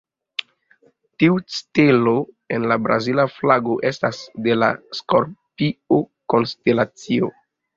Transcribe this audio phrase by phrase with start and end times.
[1.23, 2.13] Tiu stelo
[2.57, 6.01] en la Brazila flago estas de la Skorpio
[6.37, 7.31] konstelacio.